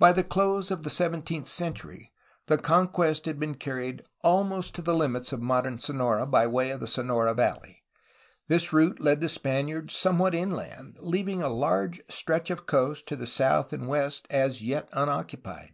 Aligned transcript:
By 0.00 0.10
the 0.10 0.24
close 0.24 0.72
of 0.72 0.82
the 0.82 0.90
seventeenth 0.90 1.46
century 1.46 2.12
the 2.46 2.58
conquest 2.58 3.24
had 3.26 3.38
been 3.38 3.54
carried 3.54 4.02
almost 4.24 4.74
to 4.74 4.82
the 4.82 4.96
limits 4.96 5.32
of 5.32 5.40
modern 5.40 5.78
Sonora 5.78 6.26
by 6.26 6.48
way 6.48 6.72
of 6.72 6.80
the 6.80 6.88
Sonora 6.88 7.34
valley. 7.34 7.84
This 8.48 8.72
route 8.72 8.98
led 9.00 9.20
the 9.20 9.28
Spaniards 9.28 9.94
some 9.94 10.18
what 10.18 10.34
inland, 10.34 10.96
leaving 10.98 11.40
a 11.40 11.48
large 11.48 12.00
stretch 12.08 12.50
of 12.50 12.66
coast 12.66 13.06
to 13.06 13.14
the 13.14 13.28
south 13.28 13.72
and 13.72 13.86
west 13.86 14.26
as 14.28 14.60
yet 14.60 14.88
unoccupied. 14.92 15.70